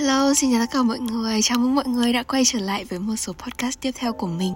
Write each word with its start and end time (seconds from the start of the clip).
Hello, 0.00 0.34
xin 0.34 0.52
chào 0.52 0.60
tất 0.60 0.70
cả 0.72 0.82
mọi 0.82 0.98
người. 0.98 1.42
Chào 1.42 1.58
mừng 1.58 1.74
mọi 1.74 1.84
người 1.86 2.12
đã 2.12 2.22
quay 2.22 2.42
trở 2.46 2.58
lại 2.58 2.84
với 2.84 2.98
một 2.98 3.16
số 3.16 3.32
podcast 3.32 3.80
tiếp 3.80 3.90
theo 3.94 4.12
của 4.12 4.26
mình. 4.26 4.52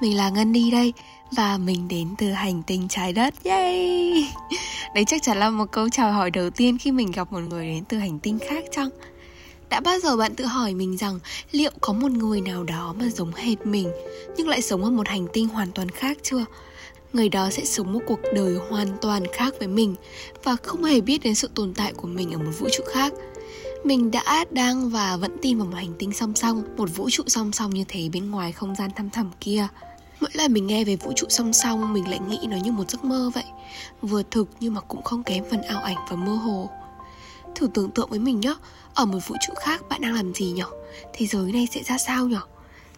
Mình 0.00 0.16
là 0.16 0.30
Ngân 0.30 0.52
đi 0.52 0.70
đây 0.70 0.92
và 1.36 1.58
mình 1.58 1.88
đến 1.88 2.08
từ 2.18 2.30
hành 2.30 2.62
tinh 2.62 2.86
trái 2.88 3.12
đất. 3.12 3.34
Yay! 3.44 4.32
Đấy 4.94 5.04
chắc 5.06 5.22
chắn 5.22 5.38
là 5.38 5.50
một 5.50 5.64
câu 5.72 5.88
chào 5.88 6.12
hỏi 6.12 6.30
đầu 6.30 6.50
tiên 6.50 6.78
khi 6.78 6.92
mình 6.92 7.10
gặp 7.10 7.32
một 7.32 7.40
người 7.40 7.66
đến 7.66 7.84
từ 7.88 7.98
hành 7.98 8.18
tinh 8.18 8.38
khác 8.48 8.64
chăng? 8.72 8.88
Đã 9.68 9.80
bao 9.80 9.98
giờ 9.98 10.16
bạn 10.16 10.34
tự 10.34 10.44
hỏi 10.44 10.74
mình 10.74 10.96
rằng 10.96 11.18
liệu 11.50 11.70
có 11.80 11.92
một 11.92 12.10
người 12.10 12.40
nào 12.40 12.64
đó 12.64 12.94
mà 12.98 13.04
giống 13.08 13.32
hệt 13.34 13.66
mình 13.66 13.90
nhưng 14.36 14.48
lại 14.48 14.62
sống 14.62 14.84
ở 14.84 14.90
một 14.90 15.08
hành 15.08 15.26
tinh 15.32 15.48
hoàn 15.48 15.72
toàn 15.72 15.90
khác 15.90 16.18
chưa? 16.22 16.44
Người 17.12 17.28
đó 17.28 17.50
sẽ 17.50 17.64
sống 17.64 17.92
một 17.92 18.00
cuộc 18.06 18.20
đời 18.34 18.56
hoàn 18.70 18.88
toàn 19.00 19.22
khác 19.32 19.54
với 19.58 19.68
mình 19.68 19.94
và 20.42 20.56
không 20.62 20.84
hề 20.84 21.00
biết 21.00 21.22
đến 21.22 21.34
sự 21.34 21.50
tồn 21.54 21.74
tại 21.74 21.92
của 21.92 22.08
mình 22.08 22.32
ở 22.32 22.38
một 22.38 22.52
vũ 22.58 22.68
trụ 22.72 22.84
khác. 22.92 23.12
Mình 23.84 24.10
đã, 24.10 24.44
đang 24.50 24.90
và 24.90 25.16
vẫn 25.16 25.36
tin 25.42 25.58
vào 25.58 25.66
một 25.66 25.76
hành 25.76 25.92
tinh 25.98 26.12
song 26.12 26.34
song, 26.34 26.62
một 26.76 26.88
vũ 26.96 27.10
trụ 27.10 27.22
song 27.26 27.52
song 27.52 27.70
như 27.70 27.84
thế 27.88 28.08
bên 28.12 28.30
ngoài 28.30 28.52
không 28.52 28.74
gian 28.74 28.90
thăm 28.96 29.10
thẳm 29.10 29.30
kia. 29.40 29.66
Mỗi 30.20 30.30
lần 30.34 30.52
mình 30.52 30.66
nghe 30.66 30.84
về 30.84 30.96
vũ 30.96 31.12
trụ 31.16 31.26
song 31.28 31.52
song, 31.52 31.92
mình 31.92 32.08
lại 32.08 32.18
nghĩ 32.28 32.38
nó 32.48 32.56
như 32.56 32.72
một 32.72 32.90
giấc 32.90 33.04
mơ 33.04 33.30
vậy. 33.34 33.44
Vừa 34.02 34.22
thực 34.30 34.48
nhưng 34.60 34.74
mà 34.74 34.80
cũng 34.80 35.02
không 35.02 35.22
kém 35.22 35.44
phần 35.50 35.62
ảo 35.62 35.82
ảnh 35.82 35.96
và 36.10 36.16
mơ 36.16 36.32
hồ. 36.32 36.70
Thử 37.54 37.68
tưởng 37.74 37.90
tượng 37.90 38.10
với 38.10 38.18
mình 38.18 38.40
nhé, 38.40 38.54
ở 38.94 39.04
một 39.04 39.18
vũ 39.28 39.36
trụ 39.46 39.54
khác 39.60 39.88
bạn 39.88 40.00
đang 40.00 40.14
làm 40.14 40.34
gì 40.34 40.50
nhở? 40.50 40.66
Thế 41.12 41.26
giới 41.26 41.52
này 41.52 41.68
sẽ 41.72 41.82
ra 41.82 41.98
sao 41.98 42.28
nhở? 42.28 42.40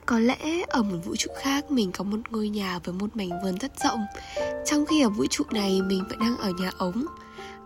Có 0.07 0.19
lẽ 0.19 0.65
ở 0.69 0.83
một 0.83 0.97
vũ 1.05 1.17
trụ 1.17 1.31
khác 1.43 1.71
mình 1.71 1.93
có 1.93 2.05
một 2.05 2.19
ngôi 2.31 2.49
nhà 2.49 2.79
với 2.85 2.95
một 2.95 3.17
mảnh 3.17 3.31
vườn 3.45 3.59
rất 3.59 3.73
rộng 3.85 4.01
Trong 4.67 4.87
khi 4.87 5.03
ở 5.03 5.09
vũ 5.09 5.27
trụ 5.31 5.45
này 5.51 5.83
mình 5.83 6.05
vẫn 6.09 6.19
đang 6.19 6.37
ở 6.37 6.51
nhà 6.51 6.71
ống 6.79 7.05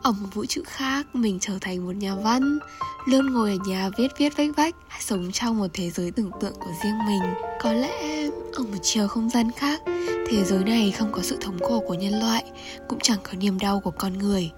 ở 0.02 0.12
một 0.12 0.28
vũ 0.34 0.44
trụ 0.44 0.62
khác, 0.66 1.06
mình 1.14 1.38
trở 1.40 1.58
thành 1.60 1.86
một 1.86 1.92
nhà 1.92 2.14
văn, 2.14 2.58
luôn 3.06 3.32
ngồi 3.32 3.50
ở 3.50 3.56
nhà 3.66 3.90
viết 3.98 4.08
viết 4.18 4.36
vách 4.36 4.56
vách 4.56 4.74
sống 5.00 5.32
trong 5.32 5.58
một 5.58 5.66
thế 5.72 5.90
giới 5.90 6.10
tưởng 6.10 6.30
tượng 6.40 6.54
của 6.54 6.70
riêng 6.84 6.98
mình. 7.06 7.34
Có 7.60 7.72
lẽ 7.72 8.28
ở 8.52 8.62
một 8.62 8.78
chiều 8.82 9.08
không 9.08 9.30
gian 9.30 9.50
khác, 9.56 9.80
thế 10.28 10.44
giới 10.44 10.64
này 10.64 10.90
không 10.98 11.12
có 11.12 11.22
sự 11.22 11.36
thống 11.40 11.58
khổ 11.60 11.82
của 11.86 11.94
nhân 11.94 12.20
loại, 12.20 12.44
cũng 12.88 12.98
chẳng 13.02 13.18
có 13.22 13.32
niềm 13.32 13.58
đau 13.58 13.80
của 13.80 13.90
con 13.90 14.18
người. 14.18 14.50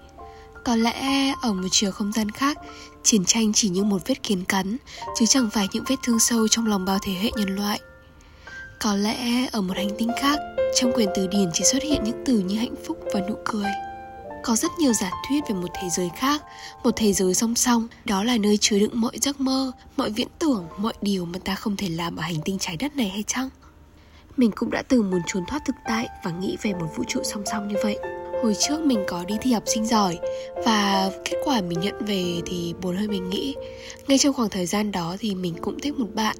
Có 0.64 0.76
lẽ 0.76 1.34
ở 1.42 1.52
một 1.52 1.68
chiều 1.70 1.90
không 1.90 2.12
gian 2.12 2.30
khác, 2.30 2.58
chiến 3.02 3.24
tranh 3.24 3.52
chỉ 3.52 3.68
như 3.68 3.84
một 3.84 4.06
vết 4.06 4.22
kiến 4.22 4.44
cắn, 4.44 4.76
chứ 5.18 5.26
chẳng 5.26 5.50
phải 5.50 5.68
những 5.72 5.84
vết 5.88 5.96
thương 6.02 6.18
sâu 6.18 6.48
trong 6.48 6.66
lòng 6.66 6.84
bao 6.84 6.98
thế 7.02 7.12
hệ 7.12 7.30
nhân 7.36 7.56
loại. 7.56 7.80
Có 8.80 8.96
lẽ 8.96 9.48
ở 9.52 9.60
một 9.60 9.76
hành 9.76 9.90
tinh 9.98 10.10
khác, 10.20 10.38
trong 10.74 10.92
quyền 10.92 11.08
từ 11.14 11.26
điển 11.26 11.50
chỉ 11.52 11.64
xuất 11.64 11.82
hiện 11.82 12.04
những 12.04 12.22
từ 12.26 12.38
như 12.38 12.58
hạnh 12.58 12.74
phúc 12.86 12.98
và 13.14 13.20
nụ 13.28 13.36
cười 13.44 13.70
có 14.42 14.56
rất 14.56 14.70
nhiều 14.78 14.92
giả 14.92 15.10
thuyết 15.28 15.40
về 15.48 15.54
một 15.54 15.68
thế 15.74 15.88
giới 15.90 16.10
khác, 16.16 16.42
một 16.84 16.90
thế 16.96 17.12
giới 17.12 17.34
song 17.34 17.54
song, 17.54 17.88
đó 18.04 18.24
là 18.24 18.38
nơi 18.38 18.56
chứa 18.56 18.78
đựng 18.78 19.00
mọi 19.00 19.18
giấc 19.20 19.40
mơ, 19.40 19.72
mọi 19.96 20.10
viễn 20.10 20.28
tưởng, 20.38 20.66
mọi 20.78 20.94
điều 21.02 21.24
mà 21.24 21.38
ta 21.44 21.54
không 21.54 21.76
thể 21.76 21.88
làm 21.88 22.16
ở 22.16 22.22
hành 22.22 22.42
tinh 22.44 22.58
trái 22.60 22.76
đất 22.76 22.96
này 22.96 23.08
hay 23.08 23.24
chăng? 23.26 23.48
Mình 24.36 24.50
cũng 24.54 24.70
đã 24.70 24.82
từng 24.88 25.10
muốn 25.10 25.20
trốn 25.26 25.44
thoát 25.46 25.62
thực 25.66 25.76
tại 25.88 26.08
và 26.24 26.30
nghĩ 26.30 26.56
về 26.62 26.72
một 26.72 26.86
vũ 26.96 27.04
trụ 27.08 27.20
song 27.24 27.42
song 27.46 27.68
như 27.68 27.76
vậy. 27.82 27.98
Hồi 28.42 28.56
trước 28.60 28.80
mình 28.80 29.04
có 29.08 29.24
đi 29.24 29.34
thi 29.40 29.52
học 29.52 29.62
sinh 29.66 29.86
giỏi 29.86 30.18
và 30.64 31.10
kết 31.24 31.36
quả 31.44 31.60
mình 31.60 31.80
nhận 31.80 32.04
về 32.04 32.40
thì 32.46 32.74
buồn 32.82 32.96
hơn 32.96 33.06
mình 33.10 33.30
nghĩ. 33.30 33.54
Ngay 34.08 34.18
trong 34.18 34.34
khoảng 34.34 34.48
thời 34.48 34.66
gian 34.66 34.92
đó 34.92 35.16
thì 35.18 35.34
mình 35.34 35.54
cũng 35.60 35.80
thích 35.80 35.98
một 35.98 36.08
bạn, 36.14 36.36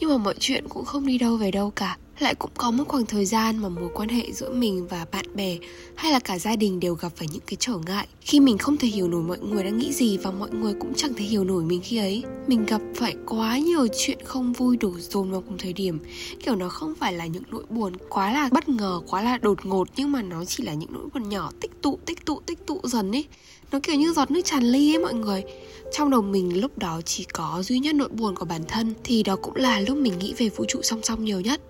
nhưng 0.00 0.10
mà 0.10 0.16
mọi 0.16 0.34
chuyện 0.40 0.68
cũng 0.68 0.84
không 0.84 1.06
đi 1.06 1.18
đâu 1.18 1.36
về 1.36 1.50
đâu 1.50 1.70
cả 1.70 1.96
lại 2.18 2.34
cũng 2.34 2.50
có 2.56 2.70
một 2.70 2.84
khoảng 2.88 3.06
thời 3.06 3.26
gian 3.26 3.58
mà 3.58 3.68
mối 3.68 3.88
quan 3.94 4.08
hệ 4.08 4.32
giữa 4.32 4.50
mình 4.50 4.86
và 4.88 5.06
bạn 5.12 5.24
bè 5.34 5.58
hay 5.94 6.12
là 6.12 6.18
cả 6.18 6.38
gia 6.38 6.56
đình 6.56 6.80
đều 6.80 6.94
gặp 6.94 7.12
phải 7.16 7.28
những 7.32 7.42
cái 7.46 7.56
trở 7.60 7.72
ngại. 7.86 8.06
Khi 8.20 8.40
mình 8.40 8.58
không 8.58 8.76
thể 8.76 8.88
hiểu 8.88 9.08
nổi 9.08 9.22
mọi 9.22 9.38
người 9.38 9.64
đang 9.64 9.78
nghĩ 9.78 9.92
gì 9.92 10.18
và 10.18 10.30
mọi 10.30 10.50
người 10.50 10.74
cũng 10.80 10.94
chẳng 10.94 11.14
thể 11.14 11.24
hiểu 11.24 11.44
nổi 11.44 11.64
mình 11.64 11.80
khi 11.84 11.96
ấy, 11.96 12.22
mình 12.46 12.66
gặp 12.66 12.80
phải 12.94 13.16
quá 13.26 13.58
nhiều 13.58 13.86
chuyện 13.98 14.18
không 14.24 14.52
vui 14.52 14.76
đổ 14.76 14.92
dồn 14.98 15.30
vào 15.30 15.40
cùng 15.40 15.58
thời 15.58 15.72
điểm. 15.72 15.98
Kiểu 16.44 16.56
nó 16.56 16.68
không 16.68 16.94
phải 16.94 17.12
là 17.12 17.26
những 17.26 17.42
nỗi 17.50 17.64
buồn 17.70 17.92
quá 18.08 18.32
là 18.32 18.48
bất 18.52 18.68
ngờ, 18.68 19.00
quá 19.06 19.22
là 19.22 19.38
đột 19.38 19.66
ngột, 19.66 19.88
nhưng 19.96 20.12
mà 20.12 20.22
nó 20.22 20.44
chỉ 20.44 20.64
là 20.64 20.74
những 20.74 20.92
nỗi 20.92 21.06
buồn 21.14 21.28
nhỏ, 21.28 21.50
tích 21.60 21.82
tụ 21.82 21.98
tích 22.06 22.26
tụ 22.26 22.40
tích 22.46 22.66
tụ 22.66 22.80
dần 22.84 23.12
ấy. 23.12 23.24
Nó 23.72 23.80
kiểu 23.82 23.96
như 23.96 24.12
giọt 24.12 24.30
nước 24.30 24.40
tràn 24.44 24.62
ly 24.62 24.94
ấy 24.94 25.02
mọi 25.02 25.14
người. 25.14 25.42
Trong 25.92 26.10
đầu 26.10 26.22
mình 26.22 26.60
lúc 26.60 26.78
đó 26.78 27.00
chỉ 27.04 27.24
có 27.32 27.62
duy 27.62 27.78
nhất 27.78 27.94
nỗi 27.94 28.08
buồn 28.08 28.36
của 28.36 28.44
bản 28.44 28.64
thân, 28.68 28.94
thì 29.04 29.22
đó 29.22 29.36
cũng 29.36 29.56
là 29.56 29.80
lúc 29.80 29.98
mình 29.98 30.18
nghĩ 30.18 30.34
về 30.38 30.48
vũ 30.48 30.64
trụ 30.68 30.82
song 30.82 31.00
song 31.02 31.24
nhiều 31.24 31.40
nhất 31.40 31.60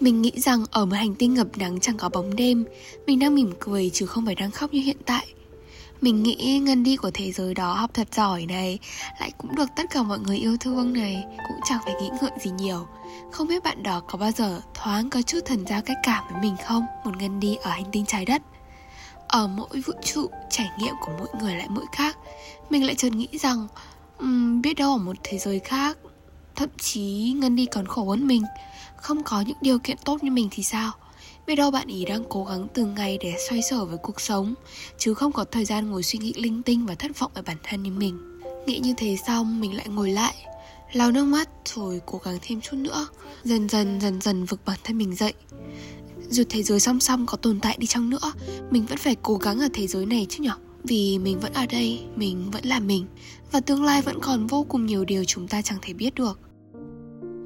mình 0.00 0.22
nghĩ 0.22 0.32
rằng 0.36 0.64
ở 0.70 0.84
một 0.84 0.96
hành 0.96 1.14
tinh 1.14 1.34
ngập 1.34 1.58
nắng 1.58 1.80
chẳng 1.80 1.96
có 1.96 2.08
bóng 2.08 2.36
đêm 2.36 2.64
Mình 3.06 3.18
đang 3.18 3.34
mỉm 3.34 3.52
cười 3.60 3.90
chứ 3.90 4.06
không 4.06 4.26
phải 4.26 4.34
đang 4.34 4.50
khóc 4.50 4.72
như 4.72 4.80
hiện 4.80 4.96
tại. 5.06 5.26
Mình 6.00 6.22
nghĩ 6.22 6.58
ngân 6.58 6.82
đi 6.82 6.96
của 6.96 7.10
thế 7.14 7.32
giới 7.32 7.54
đó 7.54 7.72
học 7.72 7.90
thật 7.94 8.08
giỏi 8.14 8.46
này 8.46 8.78
Lại 9.20 9.32
cũng 9.38 9.54
được 9.54 9.68
tất 9.76 9.82
cả 9.90 10.02
mọi 10.02 10.18
người 10.18 10.36
yêu 10.36 10.56
thương 10.60 10.92
này 10.92 11.24
Cũng 11.48 11.60
chẳng 11.64 11.78
phải 11.84 11.94
nghĩ 12.02 12.08
ngợi 12.22 12.30
gì 12.40 12.50
nhiều. 12.50 12.86
Không 13.32 13.48
biết 13.48 13.62
bạn 13.64 13.82
đó 13.82 14.00
có 14.08 14.18
bao 14.18 14.30
giờ 14.30 14.60
thoáng 14.74 15.10
có 15.10 15.22
chút 15.22 15.40
thần 15.46 15.66
giao 15.66 15.82
cách 15.82 15.96
cảm 16.02 16.24
với 16.32 16.42
mình 16.42 16.56
không? 16.66 16.86
Một 17.04 17.16
ngân 17.18 17.40
đi 17.40 17.56
ở 17.62 17.70
hành 17.70 17.90
tinh 17.92 18.04
trái 18.06 18.24
đất. 18.24 18.42
Ở 19.28 19.46
mỗi 19.46 19.80
vũ 19.86 19.92
trụ, 20.04 20.26
trải 20.50 20.70
nghiệm 20.78 20.94
của 21.00 21.12
mỗi 21.18 21.28
người 21.40 21.54
lại 21.54 21.66
mỗi 21.70 21.84
khác. 21.92 22.18
Mình 22.70 22.86
lại 22.86 22.94
chợt 22.94 23.12
nghĩ 23.12 23.28
rằng 23.32 23.66
um, 24.18 24.62
Biết 24.62 24.74
đâu 24.74 24.92
ở 24.92 24.98
một 24.98 25.16
thế 25.22 25.38
giới 25.38 25.58
khác 25.58 25.98
Thậm 26.56 26.68
chí 26.78 27.34
Ngân 27.36 27.56
đi 27.56 27.66
còn 27.66 27.86
khổ 27.86 28.04
hơn 28.04 28.26
mình 28.26 28.42
không 29.02 29.22
có 29.22 29.40
những 29.40 29.56
điều 29.60 29.78
kiện 29.78 29.96
tốt 30.04 30.24
như 30.24 30.30
mình 30.30 30.48
thì 30.50 30.62
sao? 30.62 30.92
Biết 31.46 31.54
đâu 31.54 31.70
bạn 31.70 31.86
ý 31.86 32.04
đang 32.04 32.24
cố 32.28 32.44
gắng 32.44 32.66
từng 32.74 32.94
ngày 32.94 33.18
để 33.20 33.34
xoay 33.48 33.62
sở 33.62 33.84
với 33.84 33.98
cuộc 34.02 34.20
sống, 34.20 34.54
chứ 34.98 35.14
không 35.14 35.32
có 35.32 35.44
thời 35.44 35.64
gian 35.64 35.90
ngồi 35.90 36.02
suy 36.02 36.18
nghĩ 36.18 36.32
linh 36.36 36.62
tinh 36.62 36.86
và 36.86 36.94
thất 36.94 37.18
vọng 37.18 37.32
về 37.34 37.42
bản 37.42 37.56
thân 37.62 37.82
như 37.82 37.90
mình. 37.90 38.40
Nghĩ 38.66 38.78
như 38.78 38.94
thế 38.96 39.16
xong, 39.26 39.60
mình 39.60 39.76
lại 39.76 39.88
ngồi 39.88 40.10
lại, 40.10 40.34
lau 40.92 41.12
nước 41.12 41.24
mắt 41.24 41.48
rồi 41.64 42.00
cố 42.06 42.20
gắng 42.24 42.38
thêm 42.42 42.60
chút 42.60 42.76
nữa, 42.76 43.06
dần 43.44 43.68
dần 43.68 44.00
dần 44.00 44.20
dần 44.20 44.44
vực 44.44 44.60
bản 44.64 44.78
thân 44.84 44.98
mình 44.98 45.14
dậy. 45.14 45.34
Dù 46.28 46.42
thế 46.48 46.62
giới 46.62 46.80
song 46.80 47.00
song 47.00 47.26
có 47.26 47.36
tồn 47.36 47.60
tại 47.60 47.76
đi 47.80 47.86
chăng 47.86 48.10
nữa, 48.10 48.32
mình 48.70 48.86
vẫn 48.86 48.98
phải 48.98 49.16
cố 49.22 49.36
gắng 49.36 49.60
ở 49.60 49.68
thế 49.72 49.86
giới 49.86 50.06
này 50.06 50.26
chứ 50.30 50.42
nhở? 50.42 50.54
Vì 50.84 51.18
mình 51.18 51.40
vẫn 51.40 51.52
ở 51.52 51.66
đây, 51.66 52.02
mình 52.16 52.50
vẫn 52.50 52.64
là 52.64 52.80
mình, 52.80 53.06
và 53.52 53.60
tương 53.60 53.84
lai 53.84 54.02
vẫn 54.02 54.18
còn 54.20 54.46
vô 54.46 54.66
cùng 54.68 54.86
nhiều 54.86 55.04
điều 55.04 55.24
chúng 55.24 55.48
ta 55.48 55.62
chẳng 55.62 55.78
thể 55.82 55.92
biết 55.92 56.14
được 56.14 56.38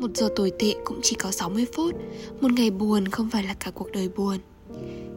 một 0.04 0.16
giờ 0.16 0.28
tồi 0.37 0.53
tệ 0.59 0.75
cũng 0.84 1.00
chỉ 1.03 1.16
có 1.16 1.31
60 1.31 1.66
phút. 1.72 1.94
Một 2.41 2.53
ngày 2.53 2.70
buồn 2.70 3.09
không 3.09 3.31
phải 3.31 3.44
là 3.44 3.54
cả 3.54 3.70
cuộc 3.70 3.92
đời 3.92 4.09
buồn. 4.16 4.38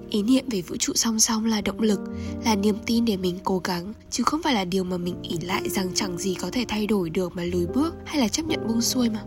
Ý 0.09 0.23
niệm 0.23 0.45
về 0.49 0.61
vũ 0.61 0.75
trụ 0.79 0.93
song 0.95 1.19
song 1.19 1.45
là 1.45 1.61
động 1.61 1.81
lực, 1.81 1.99
Là 2.45 2.55
niềm 2.55 2.75
tin 2.85 3.05
để 3.05 3.17
mình 3.17 3.39
cố 3.43 3.61
gắng, 3.63 3.93
Chứ 4.11 4.23
không 4.23 4.41
phải 4.43 4.53
là 4.53 4.65
điều 4.65 4.83
mà 4.83 4.97
mình 4.97 5.15
ỉ 5.23 5.37
lại 5.41 5.69
rằng 5.69 5.89
chẳng 5.95 6.17
gì 6.17 6.35
có 6.35 6.49
thể 6.51 6.65
thay 6.67 6.87
đổi 6.87 7.09
được 7.09 7.35
mà 7.35 7.43
lùi 7.43 7.65
bước 7.65 7.95
Hay 8.05 8.21
là 8.21 8.27
chấp 8.27 8.45
nhận 8.45 8.67
buông 8.67 8.81
xuôi 8.81 9.09
mà. 9.09 9.21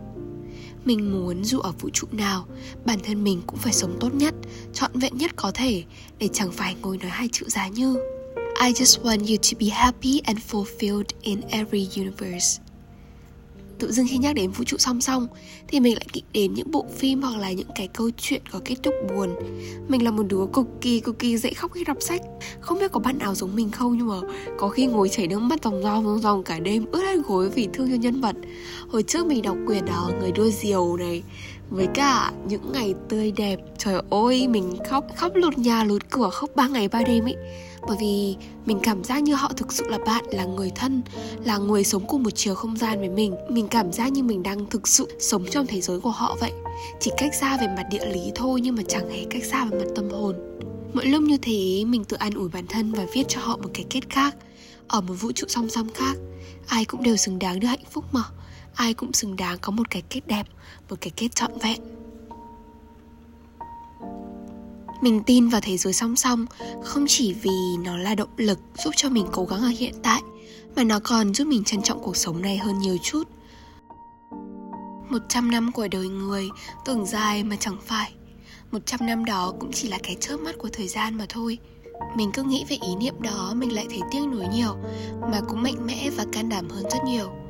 Mình 0.85 1.11
muốn 1.11 1.43
dù 1.43 1.59
ở 1.59 1.71
vũ 1.79 1.89
trụ 1.89 2.07
nào, 2.11 2.45
Bản 2.85 2.99
thân 3.03 3.23
mình 3.23 3.41
cũng 3.47 3.59
phải 3.59 3.73
sống 3.73 3.97
tốt 3.99 4.13
nhất, 4.13 4.35
Trọn 4.73 4.91
vẹn 4.93 5.17
nhất 5.17 5.31
có 5.35 5.51
thể, 5.53 5.83
Để 6.19 6.27
chẳng 6.33 6.51
phải 6.51 6.75
ngồi 6.81 6.97
nói 6.97 7.09
hai 7.09 7.29
chữ 7.31 7.45
giá 7.49 7.67
như. 7.67 7.95
I 8.65 8.71
just 8.71 9.03
want 9.03 9.19
you 9.19 9.37
to 9.51 9.57
be 9.59 9.67
happy 9.67 10.21
and 10.25 10.39
fulfilled 10.51 11.09
in 11.21 11.41
every 11.49 11.87
universe 11.97 12.70
tự 13.81 13.91
dưng 13.91 14.07
khi 14.09 14.17
nhắc 14.17 14.35
đến 14.35 14.51
vũ 14.51 14.63
trụ 14.63 14.77
song 14.77 15.01
song, 15.01 15.27
thì 15.67 15.79
mình 15.79 15.93
lại 15.93 16.05
nghĩ 16.13 16.21
đến 16.33 16.53
những 16.53 16.71
bộ 16.71 16.85
phim 16.97 17.21
hoặc 17.21 17.37
là 17.37 17.51
những 17.51 17.67
cái 17.75 17.87
câu 17.87 18.09
chuyện 18.17 18.41
có 18.51 18.59
kết 18.65 18.75
thúc 18.83 18.93
buồn. 19.09 19.29
Mình 19.87 20.03
là 20.03 20.11
một 20.11 20.23
đứa 20.23 20.45
cực 20.53 20.67
kỳ 20.81 20.99
cực 20.99 21.19
kỳ 21.19 21.37
dễ 21.37 21.53
khóc 21.53 21.71
khi 21.73 21.83
đọc 21.83 21.97
sách. 21.99 22.21
Không 22.59 22.79
biết 22.79 22.91
có 22.91 22.99
bạn 22.99 23.17
nào 23.17 23.35
giống 23.35 23.55
mình 23.55 23.71
không, 23.71 23.97
nhưng 23.97 24.07
mà 24.07 24.15
có 24.57 24.69
khi 24.69 24.85
ngồi 24.85 25.09
chảy 25.09 25.27
nước 25.27 25.39
mắt 25.39 25.63
dòng 25.63 25.81
ròng 25.83 26.03
dòng 26.03 26.21
dòng 26.21 26.43
cả 26.43 26.59
đêm 26.59 26.85
ướt 26.91 27.01
hết 27.01 27.17
gối 27.27 27.49
vì 27.49 27.67
thương 27.73 27.89
cho 27.89 27.95
nhân 27.95 28.21
vật. 28.21 28.35
Hồi 28.87 29.03
trước 29.03 29.25
mình 29.25 29.41
đọc 29.41 29.57
quyển 29.65 29.85
đó 29.85 30.11
người 30.19 30.31
đua 30.31 30.49
diều 30.49 30.97
này 30.97 31.23
với 31.71 31.87
cả 31.93 32.31
những 32.47 32.71
ngày 32.71 32.93
tươi 33.09 33.31
đẹp, 33.31 33.59
trời 33.77 34.01
ơi, 34.09 34.47
mình 34.47 34.77
khóc 34.89 35.05
khóc 35.15 35.31
lụt 35.35 35.57
nhà 35.57 35.83
lụt 35.83 36.01
cửa 36.09 36.29
khóc 36.29 36.49
ba 36.55 36.67
ngày 36.67 36.87
ba 36.87 37.01
đêm 37.03 37.25
ấy. 37.25 37.35
Bởi 37.87 37.97
vì 37.99 38.35
mình 38.65 38.79
cảm 38.83 39.03
giác 39.03 39.23
như 39.23 39.33
họ 39.35 39.51
thực 39.57 39.73
sự 39.73 39.89
là 39.89 39.97
bạn, 40.05 40.25
là 40.31 40.45
người 40.45 40.71
thân, 40.75 41.01
là 41.45 41.57
người 41.57 41.83
sống 41.83 42.07
cùng 42.07 42.23
một 42.23 42.29
chiều 42.35 42.55
không 42.55 42.77
gian 42.77 42.99
với 42.99 43.09
mình. 43.09 43.35
Mình 43.49 43.67
cảm 43.67 43.91
giác 43.91 44.11
như 44.11 44.23
mình 44.23 44.43
đang 44.43 44.65
thực 44.69 44.87
sự 44.87 45.07
sống 45.19 45.45
trong 45.51 45.67
thế 45.67 45.81
giới 45.81 45.99
của 45.99 46.09
họ 46.09 46.37
vậy. 46.39 46.51
Chỉ 46.99 47.11
cách 47.17 47.35
xa 47.35 47.57
về 47.57 47.67
mặt 47.67 47.85
địa 47.91 48.05
lý 48.05 48.31
thôi, 48.35 48.61
nhưng 48.61 48.75
mà 48.75 48.83
chẳng 48.87 49.09
hề 49.09 49.25
cách 49.29 49.43
xa 49.43 49.65
về 49.65 49.79
mặt 49.79 49.91
tâm 49.95 50.09
hồn. 50.09 50.35
Mỗi 50.93 51.05
lúc 51.05 51.23
như 51.23 51.37
thế, 51.41 51.83
mình 51.85 52.03
tự 52.03 52.17
an 52.17 52.33
ủi 52.33 52.49
bản 52.49 52.67
thân 52.67 52.91
và 52.91 53.05
viết 53.13 53.23
cho 53.27 53.41
họ 53.41 53.57
một 53.57 53.69
cái 53.73 53.85
kết 53.89 54.09
khác, 54.09 54.35
ở 54.87 55.01
một 55.01 55.13
vũ 55.13 55.31
trụ 55.31 55.47
song 55.49 55.69
song 55.69 55.87
khác. 55.93 56.13
Ai 56.67 56.85
cũng 56.85 57.03
đều 57.03 57.17
xứng 57.17 57.39
đáng 57.39 57.59
được 57.59 57.67
hạnh 57.67 57.85
phúc 57.91 58.05
mà 58.11 58.23
ai 58.75 58.93
cũng 58.93 59.13
xứng 59.13 59.35
đáng 59.35 59.57
có 59.61 59.71
một 59.71 59.89
cái 59.89 60.01
kết 60.09 60.21
đẹp, 60.27 60.47
một 60.89 60.95
cái 61.01 61.11
kết 61.15 61.35
trọn 61.35 61.51
vẹn 61.61 61.81
mình 65.01 65.23
tin 65.23 65.49
vào 65.49 65.61
thế 65.61 65.77
giới 65.77 65.93
song 65.93 66.15
song, 66.15 66.45
không 66.83 67.05
chỉ 67.07 67.33
vì 67.33 67.77
nó 67.83 67.97
là 67.97 68.15
động 68.15 68.29
lực 68.37 68.59
giúp 68.83 68.91
cho 68.95 69.09
mình 69.09 69.27
cố 69.31 69.45
gắng 69.45 69.61
ở 69.61 69.67
hiện 69.67 69.93
tại, 70.03 70.21
mà 70.75 70.83
nó 70.83 70.99
còn 71.03 71.33
giúp 71.33 71.47
mình 71.47 71.63
trân 71.63 71.81
trọng 71.81 72.03
cuộc 72.03 72.17
sống 72.17 72.41
này 72.41 72.57
hơn 72.57 72.79
nhiều 72.79 72.97
chút. 73.03 73.23
Một 75.09 75.21
trăm 75.29 75.51
năm 75.51 75.71
của 75.71 75.87
đời 75.91 76.07
người, 76.09 76.49
tưởng 76.85 77.05
dài 77.05 77.43
mà 77.43 77.55
chẳng 77.55 77.77
phải. 77.85 78.13
Một 78.71 78.79
trăm 78.85 78.99
năm 79.07 79.25
đó 79.25 79.53
cũng 79.59 79.71
chỉ 79.71 79.87
là 79.87 79.97
cái 80.03 80.15
chớp 80.19 80.37
mắt 80.37 80.55
của 80.57 80.69
thời 80.73 80.87
gian 80.87 81.17
mà 81.17 81.25
thôi. 81.29 81.57
Mình 82.15 82.31
cứ 82.33 82.43
nghĩ 82.43 82.65
về 82.69 82.77
ý 82.87 82.95
niệm 82.95 83.21
đó, 83.21 83.53
mình 83.55 83.73
lại 83.73 83.85
thấy 83.89 83.99
tiếc 84.11 84.21
nuối 84.31 84.45
nhiều, 84.53 84.75
mà 85.31 85.41
cũng 85.47 85.63
mạnh 85.63 85.85
mẽ 85.85 86.09
và 86.17 86.25
can 86.31 86.49
đảm 86.49 86.69
hơn 86.69 86.83
rất 86.83 86.99
nhiều. 87.05 87.40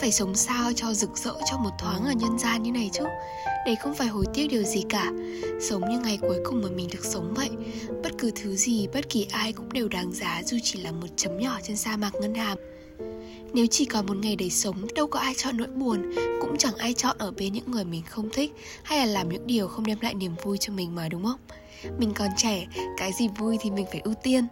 Phải 0.00 0.12
sống 0.12 0.34
sao 0.34 0.72
cho 0.76 0.94
rực 0.94 1.16
rỡ 1.16 1.32
trong 1.50 1.62
một 1.62 1.70
thoáng 1.78 2.04
ở 2.04 2.12
nhân 2.12 2.38
gian 2.38 2.62
như 2.62 2.72
này 2.72 2.90
chứ 2.92 3.04
Đấy 3.66 3.76
không 3.82 3.94
phải 3.94 4.08
hối 4.08 4.24
tiếc 4.34 4.46
điều 4.50 4.62
gì 4.62 4.84
cả 4.88 5.12
Sống 5.60 5.82
như 5.90 5.98
ngày 5.98 6.18
cuối 6.20 6.38
cùng 6.44 6.62
mà 6.62 6.68
mình 6.68 6.88
được 6.92 7.04
sống 7.04 7.34
vậy 7.36 7.50
Bất 8.02 8.12
cứ 8.18 8.30
thứ 8.30 8.56
gì, 8.56 8.86
bất 8.94 9.08
kỳ 9.08 9.26
ai 9.30 9.52
cũng 9.52 9.72
đều 9.72 9.88
đáng 9.88 10.12
giá 10.12 10.42
Dù 10.44 10.56
chỉ 10.62 10.80
là 10.82 10.92
một 10.92 11.08
chấm 11.16 11.38
nhỏ 11.38 11.58
trên 11.62 11.76
sa 11.76 11.96
mạc 11.96 12.14
ngân 12.14 12.34
hàm 12.34 12.58
nếu 13.52 13.66
chỉ 13.66 13.84
còn 13.84 14.06
một 14.06 14.16
ngày 14.16 14.36
để 14.36 14.50
sống, 14.50 14.86
đâu 14.94 15.06
có 15.06 15.20
ai 15.20 15.34
chọn 15.36 15.56
nỗi 15.56 15.66
buồn, 15.66 16.12
cũng 16.40 16.56
chẳng 16.58 16.74
ai 16.74 16.94
chọn 16.94 17.16
ở 17.18 17.30
bên 17.30 17.52
những 17.52 17.70
người 17.70 17.84
mình 17.84 18.02
không 18.06 18.30
thích 18.32 18.52
hay 18.82 18.98
là 18.98 19.06
làm 19.06 19.28
những 19.28 19.46
điều 19.46 19.68
không 19.68 19.86
đem 19.86 19.98
lại 20.00 20.14
niềm 20.14 20.32
vui 20.44 20.58
cho 20.58 20.72
mình 20.72 20.94
mà 20.94 21.08
đúng 21.08 21.24
không? 21.24 21.40
Mình 21.98 22.12
còn 22.14 22.28
trẻ, 22.36 22.66
cái 22.96 23.12
gì 23.12 23.28
vui 23.38 23.56
thì 23.60 23.70
mình 23.70 23.86
phải 23.92 24.00
ưu 24.00 24.14
tiên. 24.22 24.46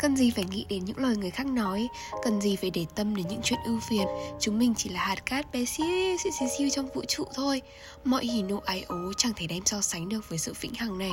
Cần 0.00 0.16
gì 0.16 0.30
phải 0.30 0.44
nghĩ 0.44 0.66
đến 0.68 0.84
những 0.84 0.98
lời 0.98 1.16
người 1.16 1.30
khác 1.30 1.46
nói 1.46 1.88
Cần 2.22 2.40
gì 2.40 2.56
phải 2.56 2.70
để 2.70 2.86
tâm 2.94 3.16
đến 3.16 3.26
những 3.28 3.40
chuyện 3.44 3.60
ưu 3.64 3.80
phiền. 3.80 4.06
Chúng 4.40 4.58
mình 4.58 4.74
chỉ 4.76 4.90
là 4.90 5.04
hạt 5.04 5.26
cát 5.26 5.52
bé 5.52 5.64
xíu 5.64 5.86
xíu 6.24 6.32
xíu, 6.38 6.48
xíu 6.58 6.68
trong 6.70 6.88
vũ 6.94 7.02
trụ 7.08 7.24
thôi. 7.34 7.62
Mọi 8.04 8.24
hỉ 8.24 8.42
nộ 8.42 8.60
ái 8.64 8.82
ố 8.88 9.12
chẳng 9.16 9.32
thể 9.36 9.46
đem 9.46 9.64
so 9.64 9.80
sánh 9.80 10.08
được 10.08 10.28
với 10.28 10.38
sự 10.38 10.54
vĩnh 10.60 10.74
hằng 10.74 10.98
này. 10.98 11.12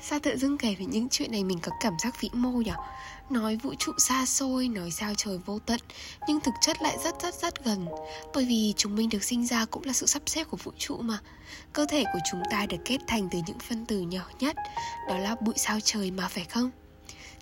Sao 0.00 0.18
tự 0.22 0.36
dưng 0.36 0.58
kể 0.58 0.74
về 0.78 0.84
những 0.86 1.08
chuyện 1.08 1.32
này 1.32 1.44
mình 1.44 1.58
có 1.62 1.72
cảm 1.80 1.94
giác 1.98 2.20
vĩ 2.20 2.30
mô 2.32 2.50
nhỉ? 2.50 2.72
Nói 3.30 3.56
vũ 3.56 3.74
trụ 3.78 3.92
xa 3.98 4.26
xôi, 4.26 4.68
nói 4.68 4.90
sao 4.90 5.12
trời 5.16 5.38
vô 5.46 5.58
tận 5.58 5.80
Nhưng 6.28 6.40
thực 6.40 6.54
chất 6.60 6.82
lại 6.82 6.96
rất 7.04 7.22
rất 7.22 7.34
rất 7.34 7.64
gần. 7.64 7.86
Bởi 8.34 8.44
vì 8.44 8.74
chúng 8.76 8.96
mình 8.96 9.08
được 9.08 9.24
sinh 9.24 9.46
ra 9.46 9.64
cũng 9.64 9.84
là 9.84 9.92
sự 9.92 10.06
sắp 10.06 10.22
xếp 10.26 10.44
của 10.44 10.56
vũ 10.56 10.72
trụ 10.78 10.96
mà. 10.96 11.18
Cơ 11.72 11.86
thể 11.88 12.04
của 12.12 12.18
chúng 12.30 12.42
ta 12.50 12.66
được 12.66 12.78
kết 12.84 12.98
thành 13.06 13.28
từ 13.30 13.38
những 13.46 13.58
phân 13.58 13.86
tử 13.86 14.00
nhỏ 14.00 14.30
nhất. 14.40 14.56
Đó 15.08 15.18
là 15.18 15.36
bụi 15.40 15.54
sao 15.56 15.78
trời 15.84 16.10
mà 16.10 16.28
phải 16.28 16.44
không? 16.44 16.70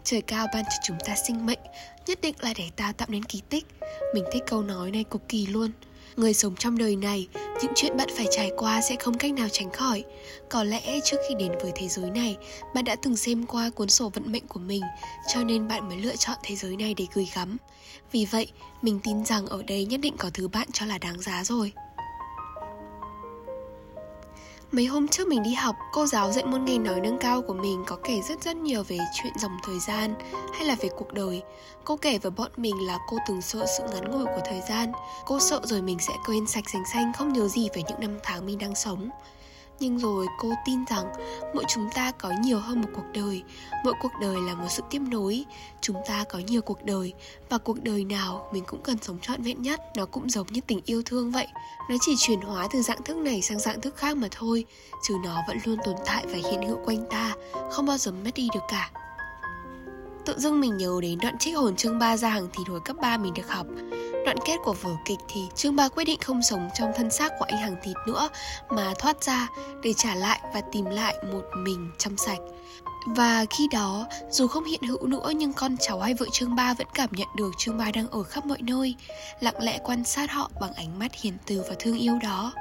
Trời 0.08 0.22
cao 0.22 0.46
ban 0.54 0.64
cho 0.64 0.76
chúng 0.82 0.96
ta 1.06 1.14
sinh 1.26 1.46
mệnh 1.46 1.58
Nhất 2.06 2.20
định 2.20 2.34
là 2.40 2.52
để 2.56 2.70
ta 2.76 2.92
tạo 2.92 3.08
nên 3.10 3.24
kỳ 3.24 3.42
tích. 3.48 3.66
Mình 4.14 4.24
thích 4.32 4.42
câu 4.46 4.62
nói 4.62 4.90
này 4.90 5.04
cực 5.10 5.28
kỳ 5.28 5.46
luôn. 5.46 5.70
Người 6.16 6.34
sống 6.34 6.56
trong 6.56 6.78
đời 6.78 6.96
này 6.96 7.28
Những 7.62 7.72
chuyện 7.76 7.96
bạn 7.96 8.08
phải 8.16 8.26
trải 8.30 8.50
qua 8.56 8.80
sẽ 8.80 8.96
không 8.96 9.18
cách 9.18 9.32
nào 9.32 9.48
tránh 9.52 9.70
khỏi. 9.72 10.04
Có 10.50 10.64
lẽ 10.64 11.00
trước 11.04 11.16
khi 11.28 11.34
đến 11.38 11.52
với 11.62 11.72
thế 11.74 11.88
giới 11.88 12.10
này 12.10 12.36
Bạn 12.74 12.84
đã 12.84 12.96
từng 13.02 13.16
xem 13.16 13.46
qua 13.46 13.70
cuốn 13.70 13.88
sổ 13.88 14.08
vận 14.08 14.32
mệnh 14.32 14.46
của 14.46 14.60
mình 14.60 14.82
Cho 15.34 15.44
nên 15.44 15.68
bạn 15.68 15.88
mới 15.88 15.96
lựa 15.96 16.16
chọn 16.16 16.36
thế 16.42 16.56
giới 16.56 16.76
này 16.76 16.94
để 16.94 17.06
gửi 17.14 17.28
gắm. 17.34 17.56
Vì 18.12 18.24
vậy, 18.24 18.52
mình 18.82 19.00
tin 19.02 19.24
rằng 19.24 19.46
ở 19.46 19.62
đây 19.62 19.84
nhất 19.84 20.00
định 20.00 20.16
có 20.18 20.30
thứ 20.34 20.48
bạn 20.48 20.68
cho 20.72 20.86
là 20.86 20.98
đáng 20.98 21.20
giá 21.20 21.44
rồi. 21.44 21.72
Mấy 24.72 24.86
hôm 24.86 25.08
trước 25.08 25.28
mình 25.28 25.42
đi 25.42 25.54
học, 25.54 25.76
cô 25.92 26.06
giáo 26.06 26.32
dạy 26.32 26.44
môn 26.44 26.64
nghe 26.64 26.78
nói 26.78 27.00
nâng 27.00 27.18
cao 27.18 27.42
của 27.42 27.54
mình 27.54 27.84
có 27.86 27.96
kể 28.04 28.20
rất 28.28 28.42
rất 28.42 28.56
nhiều 28.56 28.82
về 28.88 28.98
chuyện 29.14 29.32
dòng 29.38 29.56
thời 29.62 29.78
gian 29.78 30.14
hay 30.54 30.66
là 30.68 30.76
về 30.80 30.88
cuộc 30.96 31.12
đời. 31.12 31.42
Cô 31.84 31.96
kể 31.96 32.18
với 32.18 32.30
bọn 32.30 32.50
mình 32.56 32.86
là 32.86 32.98
cô 33.08 33.16
từng 33.28 33.42
sợ 33.42 33.66
sự 33.78 33.82
ngắn 33.92 34.10
ngủi 34.10 34.24
của 34.24 34.40
thời 34.44 34.60
gian. 34.68 34.92
Cô 35.26 35.40
sợ 35.40 35.60
rồi 35.64 35.82
mình 35.82 35.98
sẽ 35.98 36.14
quên 36.26 36.46
sạch 36.46 36.64
sành 36.72 36.84
xanh 36.92 37.12
không 37.12 37.32
nhớ 37.32 37.48
gì 37.48 37.68
về 37.74 37.82
những 37.88 38.00
năm 38.00 38.18
tháng 38.22 38.46
mình 38.46 38.58
đang 38.58 38.74
sống 38.74 39.10
nhưng 39.80 39.98
rồi 39.98 40.26
cô 40.38 40.52
tin 40.66 40.84
rằng 40.84 41.04
mỗi 41.54 41.64
chúng 41.68 41.88
ta 41.94 42.10
có 42.10 42.32
nhiều 42.42 42.58
hơn 42.58 42.80
một 42.80 42.88
cuộc 42.94 43.04
đời. 43.14 43.42
Mỗi 43.84 43.94
cuộc 44.02 44.12
đời 44.20 44.36
là 44.40 44.54
một 44.54 44.66
sự 44.68 44.82
tiếp 44.90 45.02
nối. 45.10 45.44
Chúng 45.80 45.96
ta 46.06 46.24
có 46.28 46.38
nhiều 46.38 46.62
cuộc 46.62 46.84
đời 46.84 47.12
và 47.48 47.58
cuộc 47.58 47.82
đời 47.82 48.04
nào 48.04 48.48
mình 48.52 48.64
cũng 48.66 48.82
cần 48.82 48.96
sống 49.02 49.18
trọn 49.22 49.42
vẹn 49.42 49.62
nhất. 49.62 49.80
Nó 49.96 50.06
cũng 50.06 50.30
giống 50.30 50.46
như 50.46 50.60
tình 50.66 50.80
yêu 50.84 51.02
thương 51.06 51.30
vậy. 51.30 51.46
Nó 51.90 51.96
chỉ 52.00 52.14
chuyển 52.18 52.40
hóa 52.40 52.68
từ 52.72 52.82
dạng 52.82 53.02
thức 53.02 53.16
này 53.16 53.42
sang 53.42 53.58
dạng 53.58 53.80
thức 53.80 53.96
khác 53.96 54.16
mà 54.16 54.28
thôi. 54.30 54.64
Chứ 55.08 55.14
nó 55.24 55.42
vẫn 55.48 55.58
luôn 55.64 55.78
tồn 55.84 55.94
tại 56.06 56.26
và 56.26 56.50
hiện 56.50 56.68
hữu 56.68 56.78
quanh 56.84 57.04
ta, 57.10 57.34
không 57.70 57.86
bao 57.86 57.98
giờ 57.98 58.12
mất 58.12 58.30
đi 58.34 58.48
được 58.54 58.60
cả. 58.68 58.90
Tự 60.26 60.38
dưng 60.38 60.60
mình 60.60 60.76
nhớ 60.76 60.98
đến 61.02 61.18
đoạn 61.22 61.38
trích 61.38 61.56
hồn 61.56 61.76
chương 61.76 61.98
3 61.98 62.16
ra 62.16 62.28
hàng 62.28 62.48
thì 62.52 62.64
hồi 62.68 62.80
cấp 62.84 62.96
3 63.00 63.16
mình 63.16 63.34
được 63.34 63.48
học. 63.48 63.66
Đoạn 64.26 64.38
kết 64.44 64.56
của 64.64 64.72
vở 64.72 64.90
kịch 65.04 65.18
thì 65.28 65.40
Trương 65.54 65.76
Ba 65.76 65.88
quyết 65.88 66.04
định 66.04 66.20
không 66.20 66.42
sống 66.42 66.68
trong 66.74 66.92
thân 66.96 67.10
xác 67.10 67.32
của 67.38 67.44
anh 67.48 67.58
hàng 67.58 67.76
thịt 67.82 67.96
nữa 68.06 68.28
mà 68.70 68.94
thoát 68.98 69.24
ra 69.24 69.48
để 69.82 69.92
trả 69.96 70.14
lại 70.14 70.40
và 70.54 70.60
tìm 70.72 70.84
lại 70.84 71.14
một 71.32 71.42
mình 71.56 71.90
trong 71.98 72.16
sạch. 72.16 72.38
Và 73.06 73.44
khi 73.50 73.68
đó, 73.72 74.06
dù 74.30 74.46
không 74.46 74.64
hiện 74.64 74.82
hữu 74.82 75.06
nữa 75.06 75.30
nhưng 75.36 75.52
con 75.52 75.76
cháu 75.80 76.00
hay 76.00 76.14
vợ 76.14 76.26
Trương 76.32 76.56
Ba 76.56 76.74
vẫn 76.74 76.86
cảm 76.94 77.10
nhận 77.12 77.28
được 77.36 77.50
Trương 77.58 77.78
Ba 77.78 77.90
đang 77.90 78.08
ở 78.10 78.22
khắp 78.22 78.46
mọi 78.46 78.58
nơi, 78.62 78.94
lặng 79.40 79.62
lẽ 79.62 79.78
quan 79.84 80.04
sát 80.04 80.30
họ 80.30 80.50
bằng 80.60 80.72
ánh 80.74 80.98
mắt 80.98 81.14
hiền 81.14 81.36
từ 81.46 81.62
và 81.68 81.74
thương 81.78 81.98
yêu 81.98 82.18
đó. 82.22 82.52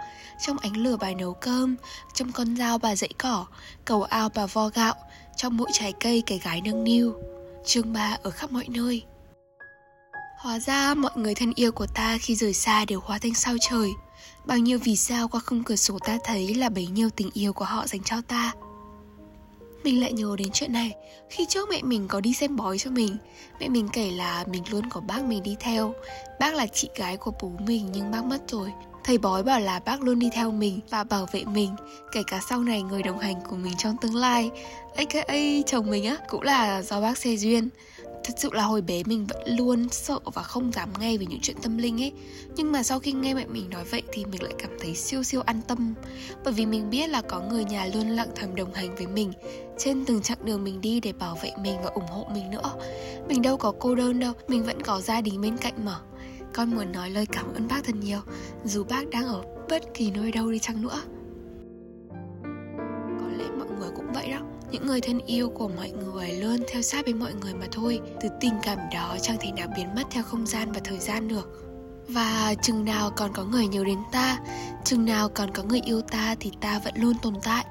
Trong 0.41 0.57
ánh 0.57 0.77
lửa 0.77 0.97
bà 0.99 1.11
nấu 1.11 1.33
cơm, 1.33 1.75
trong 2.13 2.31
con 2.31 2.55
dao 2.55 2.77
bà 2.77 2.95
dãy 2.95 3.13
cỏ, 3.17 3.45
cầu 3.85 4.03
ao 4.03 4.29
bà 4.35 4.45
vo 4.45 4.69
gạo, 4.69 4.95
trong 5.35 5.57
mỗi 5.57 5.69
trái 5.73 5.93
cây 5.99 6.23
cái 6.25 6.39
gái 6.43 6.61
nâng 6.61 6.83
niu. 6.83 7.13
Trương 7.65 7.93
Ba 7.93 8.17
ở 8.23 8.29
khắp 8.29 8.51
mọi 8.51 8.65
nơi. 8.67 9.03
Hóa 10.45 10.59
ra 10.59 10.93
mọi 10.93 11.11
người 11.15 11.35
thân 11.35 11.53
yêu 11.55 11.71
của 11.71 11.87
ta 11.87 12.17
khi 12.21 12.35
rời 12.35 12.53
xa 12.53 12.85
đều 12.85 12.99
hóa 12.99 13.17
thành 13.19 13.33
sao 13.33 13.55
trời. 13.61 13.93
Bao 14.45 14.57
nhiêu 14.57 14.79
vì 14.83 14.95
sao 14.95 15.27
qua 15.27 15.39
khung 15.45 15.63
cửa 15.63 15.75
sổ 15.75 15.99
ta 16.05 16.17
thấy 16.23 16.55
là 16.55 16.69
bấy 16.69 16.87
nhiêu 16.87 17.09
tình 17.09 17.29
yêu 17.33 17.53
của 17.53 17.65
họ 17.65 17.87
dành 17.87 18.03
cho 18.03 18.21
ta. 18.27 18.53
Mình 19.83 20.01
lại 20.01 20.13
nhớ 20.13 20.35
đến 20.37 20.47
chuyện 20.53 20.73
này, 20.73 20.91
Khi 21.29 21.45
trước 21.49 21.69
mẹ 21.69 21.81
mình 21.81 22.07
có 22.07 22.21
đi 22.21 22.33
xem 22.33 22.55
bói 22.55 22.77
cho 22.77 22.91
mình. 22.91 23.17
Mẹ 23.59 23.69
mình 23.69 23.89
kể 23.93 24.11
là 24.11 24.43
mình 24.47 24.63
luôn 24.69 24.89
có 24.89 25.01
bác 25.01 25.23
mình 25.23 25.43
đi 25.43 25.55
theo. 25.59 25.93
Bác 26.39 26.55
là 26.55 26.67
chị 26.67 26.89
gái 26.95 27.17
của 27.17 27.31
bố 27.41 27.51
mình 27.59 27.89
nhưng 27.93 28.11
bác 28.11 28.25
mất 28.25 28.41
rồi. 28.47 28.71
Thầy 29.05 29.17
bói 29.17 29.43
bảo 29.43 29.59
là 29.59 29.79
bác 29.79 30.01
luôn 30.01 30.19
đi 30.19 30.29
theo 30.33 30.51
mình 30.51 30.79
và 30.89 31.03
bảo 31.03 31.27
vệ 31.31 31.43
mình, 31.45 31.75
Kể 32.11 32.23
cả 32.27 32.41
sau 32.49 32.63
này 32.63 32.81
người 32.81 33.03
đồng 33.03 33.19
hành 33.19 33.35
của 33.49 33.55
mình 33.55 33.73
trong 33.77 33.95
tương 34.01 34.15
lai. 34.15 34.51
AKA 34.95 35.35
chồng 35.65 35.89
mình 35.89 36.05
á, 36.05 36.17
cũng 36.29 36.41
là 36.41 36.81
do 36.81 37.01
bác 37.01 37.17
xe 37.17 37.35
duyên. 37.35 37.69
Thật 38.23 38.33
sự 38.37 38.49
là 38.53 38.63
hồi 38.63 38.81
bé 38.81 39.03
mình 39.05 39.25
vẫn 39.25 39.57
luôn 39.57 39.89
sợ 39.89 40.19
và 40.33 40.43
không 40.43 40.71
dám 40.71 40.89
nghe 40.99 41.17
về 41.17 41.25
những 41.25 41.39
chuyện 41.41 41.57
tâm 41.61 41.77
linh 41.77 42.01
ấy. 42.01 42.11
Nhưng 42.55 42.71
mà 42.71 42.83
sau 42.83 42.99
khi 42.99 43.11
nghe 43.11 43.33
mẹ 43.33 43.45
mình 43.45 43.69
nói 43.69 43.83
vậy 43.83 44.01
thì 44.11 44.25
mình 44.25 44.43
lại 44.43 44.53
cảm 44.57 44.71
thấy 44.79 44.95
siêu 44.95 45.23
siêu 45.23 45.41
an 45.45 45.61
tâm. 45.67 45.93
Bởi 46.43 46.53
vì 46.53 46.65
mình 46.65 46.89
biết 46.89 47.09
là 47.09 47.21
có 47.21 47.39
người 47.39 47.63
nhà 47.63 47.85
luôn 47.85 48.09
lặng 48.09 48.29
thầm 48.35 48.55
đồng 48.55 48.73
hành 48.73 48.95
với 48.95 49.07
mình, 49.07 49.31
trên 49.77 50.05
từng 50.05 50.21
chặng 50.21 50.45
đường 50.45 50.63
mình 50.63 50.81
đi 50.81 50.99
để 50.99 51.13
bảo 51.13 51.37
vệ 51.41 51.51
mình 51.61 51.75
và 51.83 51.89
ủng 51.89 52.07
hộ 52.07 52.27
mình 52.33 52.49
nữa. 52.49 52.71
Mình 53.27 53.41
đâu 53.41 53.57
có 53.57 53.73
cô 53.79 53.95
đơn 53.95 54.19
đâu, 54.19 54.33
mình 54.47 54.63
vẫn 54.63 54.81
có 54.81 55.01
gia 55.01 55.21
đình 55.21 55.41
bên 55.41 55.57
cạnh 55.57 55.85
mà 55.85 55.99
con 56.55 56.75
muốn 56.75 56.91
nói 56.91 57.09
lời 57.09 57.25
cảm 57.25 57.53
ơn 57.53 57.67
bác 57.67 57.83
thật 57.83 57.95
nhiều. 57.95 58.19
Dù 58.63 58.83
bác 58.83 59.09
đang 59.09 59.25
ở 59.25 59.43
bất 59.69 59.83
kỳ 59.93 60.11
nơi 60.11 60.31
đâu 60.31 60.51
đi 60.51 60.59
chăng 60.59 60.81
nữa. 60.81 61.01
Có 63.19 63.27
lẽ 63.37 63.45
mọi 63.59 63.67
người 63.79 63.89
cũng 63.95 64.13
vậy 64.13 64.31
đó. 64.31 64.39
Những 64.71 64.87
người 64.87 65.01
thân 65.01 65.19
yêu 65.19 65.49
của 65.49 65.67
mọi 65.67 65.91
người 65.91 66.31
luôn 66.31 66.57
theo 66.71 66.81
sát 66.81 67.05
bên 67.05 67.19
mọi 67.19 67.33
người 67.33 67.53
mà 67.53 67.65
thôi. 67.71 67.99
Từ 68.21 68.29
tình 68.41 68.53
cảm 68.63 68.77
đó 68.93 69.17
chẳng 69.21 69.37
thể 69.39 69.51
nào 69.51 69.67
biến 69.75 69.95
mất 69.95 70.03
theo 70.11 70.23
không 70.23 70.45
gian 70.45 70.71
và 70.71 70.79
thời 70.83 70.99
gian 70.99 71.27
được. 71.27 71.61
Và 72.07 72.55
chừng 72.61 72.85
nào 72.85 73.11
còn 73.15 73.33
có 73.33 73.43
người 73.43 73.67
nhớ 73.67 73.83
đến 73.83 73.99
ta, 74.11 74.39
chừng 74.83 75.05
nào 75.05 75.29
còn 75.29 75.51
có 75.51 75.63
người 75.63 75.81
yêu 75.85 76.01
ta 76.01 76.35
thì 76.39 76.51
ta 76.61 76.79
vẫn 76.85 76.93
luôn 76.97 77.13
tồn 77.21 77.33
tại. 77.43 77.65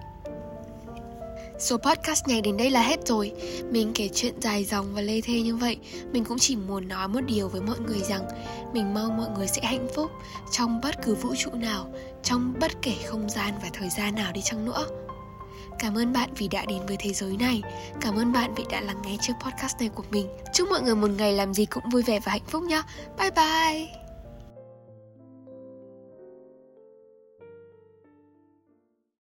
Số 1.59 1.77
podcast 1.77 2.29
này 2.29 2.41
đến 2.41 2.57
đây 2.57 2.71
là 2.71 2.83
hết 2.83 3.07
rồi. 3.07 3.33
Mình 3.71 3.93
kể 3.95 4.09
chuyện 4.15 4.35
dài 4.41 4.65
dòng 4.65 4.95
và 4.95 5.01
lê 5.01 5.21
thê 5.21 5.41
như 5.41 5.57
vậy, 5.57 5.77
Mình 6.13 6.25
cũng 6.25 6.39
chỉ 6.39 6.57
muốn 6.57 6.89
nói 6.89 7.09
một 7.09 7.21
điều 7.27 7.49
với 7.49 7.61
mọi 7.61 7.79
người 7.81 8.01
rằng 8.01 8.23
Mình 8.73 8.95
mong 8.95 9.17
mọi 9.17 9.29
người 9.37 9.47
sẽ 9.47 9.63
hạnh 9.63 9.87
phúc 9.95 10.11
Trong 10.51 10.81
bất 10.81 11.03
cứ 11.03 11.15
vũ 11.15 11.35
trụ 11.39 11.51
nào, 11.51 11.95
Trong 12.23 12.55
bất 12.61 12.73
kể 12.83 12.95
không 13.07 13.29
gian 13.31 13.55
và 13.63 13.69
thời 13.73 13.89
gian 13.91 14.15
nào 14.15 14.33
đi 14.33 14.41
chăng 14.45 14.65
nữa. 14.65 14.87
Cảm 15.79 15.99
ơn 15.99 16.13
bạn 16.13 16.31
vì 16.37 16.49
đã 16.49 16.65
đến 16.69 16.87
với 16.87 16.97
thế 17.01 17.13
giới 17.13 17.37
này. 17.37 17.63
Cảm 18.01 18.17
ơn 18.17 18.33
bạn 18.33 18.55
vì 18.55 18.65
đã 18.71 18.81
lắng 18.81 19.03
nghe 19.05 19.17
chiếc 19.21 19.33
podcast 19.45 19.81
này 19.81 19.89
của 19.89 20.05
mình. 20.11 20.29
Chúc 20.53 20.69
mọi 20.69 20.83
người 20.83 20.95
một 20.95 21.11
ngày 21.19 21.33
làm 21.33 21.55
gì 21.55 21.67
cũng 21.67 21.85
vui 21.93 22.03
vẻ 22.03 22.21
và 22.21 22.33
hạnh 22.33 22.47
phúc 22.47 22.63
nhé 22.63 22.83
Bye 23.19 23.31
bye. 23.31 24.04